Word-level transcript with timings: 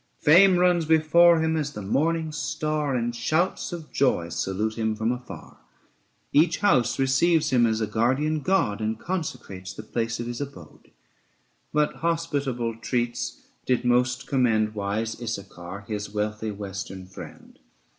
Fame 0.17 0.57
runs 0.57 0.85
before 0.85 1.41
him 1.43 1.55
as 1.55 1.73
the 1.73 1.81
morning 1.83 2.31
star, 2.31 2.95
And 2.95 3.15
shouts 3.15 3.71
of 3.71 3.91
joy 3.91 4.29
salute 4.29 4.73
him 4.73 4.95
from 4.95 5.11
afar; 5.11 5.57
Each 6.33 6.57
house 6.57 6.97
receives 6.97 7.51
him 7.51 7.67
as 7.67 7.81
a 7.81 7.85
guardian 7.85 8.39
god 8.39 8.79
735 8.79 8.87
And 8.87 8.99
consecrates 8.99 9.73
the 9.73 9.83
place 9.83 10.19
of 10.19 10.25
his 10.25 10.41
abode. 10.41 10.89
But 11.71 11.97
hospitable 11.97 12.77
treats 12.77 13.43
did 13.67 13.85
most 13.85 14.25
commend 14.25 14.73
Wise 14.73 15.21
Issachar, 15.21 15.81
his 15.87 16.09
wealthy 16.09 16.49
western 16.49 17.05
friend. 17.05 17.59